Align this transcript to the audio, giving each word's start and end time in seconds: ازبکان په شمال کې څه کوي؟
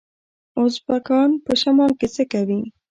ازبکان 0.63 1.29
په 1.45 1.51
شمال 1.61 1.91
کې 1.99 2.07
څه 2.15 2.23
کوي؟ 2.31 2.61